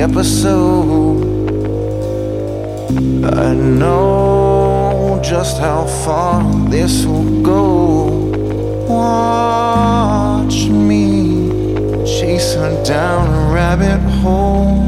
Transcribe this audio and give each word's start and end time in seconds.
episode. 0.00 1.20
I 3.22 3.52
know 3.54 5.20
just 5.22 5.58
how 5.58 5.84
far 6.04 6.42
this 6.70 7.04
will 7.04 7.42
go. 7.42 8.06
Watch 8.88 10.68
me 10.68 11.50
chase 12.06 12.54
her 12.54 12.82
down 12.82 13.28
a 13.28 13.52
rabbit 13.52 14.00
hole. 14.22 14.79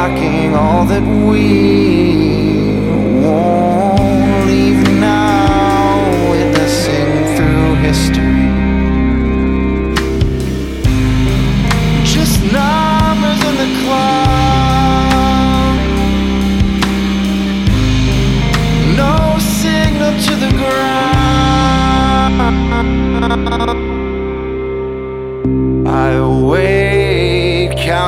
lacking 0.00 0.54
all 0.54 0.86
that 0.86 1.02
we 1.02 2.80
want. 3.20 3.59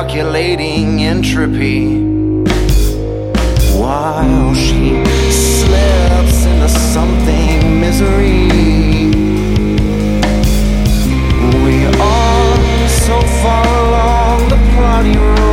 calculating 0.03 1.01
entropy 1.01 2.03
while 3.79 4.53
she 4.53 5.01
slips 5.31 6.45
into 6.45 6.67
something 6.67 7.79
misery. 7.79 8.49
We 11.63 11.85
are 11.85 12.87
so 12.89 13.21
far 13.41 13.65
along 13.65 14.49
the 14.49 14.57
bloody 14.75 15.17
road. 15.17 15.52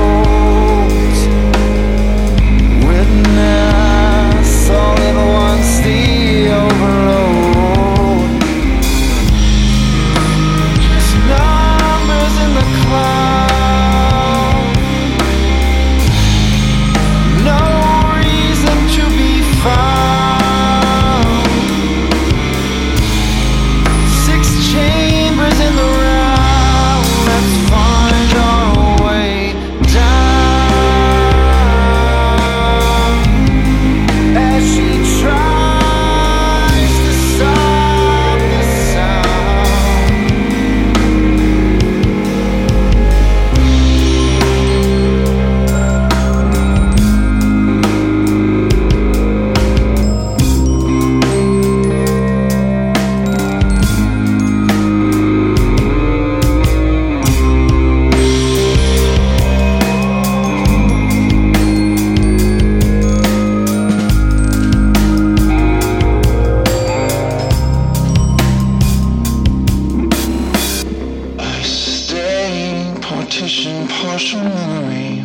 partition, 73.40 73.88
partial 73.88 74.38
memory. 74.38 75.24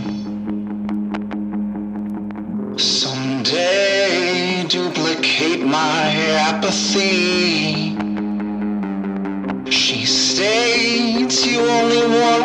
Someday 2.77 4.63
duplicate 4.69 5.65
my 5.65 6.13
apathy. 6.47 7.97
She 9.69 10.05
states 10.05 11.45
you 11.45 11.59
only 11.59 12.07
want 12.07 12.44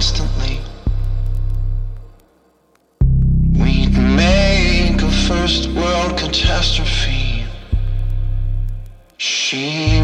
constantly. 0.00 0.58
We'd 3.62 3.92
make 3.98 5.02
a 5.02 5.10
first 5.28 5.68
world 5.72 6.16
catastrophe. 6.16 7.44
She 9.18 10.00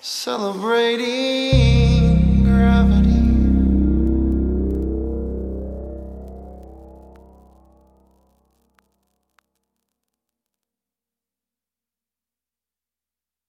celebrating. 0.00 1.59